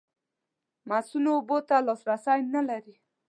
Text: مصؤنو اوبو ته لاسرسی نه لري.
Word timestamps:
مصؤنو 0.89 1.31
اوبو 1.37 1.57
ته 1.67 1.75
لاسرسی 1.87 2.39
نه 2.55 2.61
لري. 2.69 2.95